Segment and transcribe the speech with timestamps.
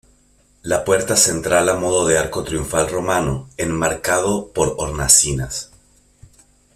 [0.63, 5.69] La puerta central a modo de arco triunfal romano, enmarcado por hornacinas.